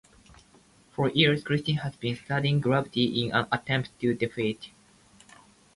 For 0.89 1.09
years, 1.09 1.43
Krickstein 1.43 1.77
has 1.81 1.95
been 1.95 2.15
studying 2.15 2.59
gravity 2.59 3.23
in 3.23 3.33
an 3.33 3.45
attempt 3.51 3.91
to 3.99 4.15
defy 4.15 4.45
it. 4.57 4.69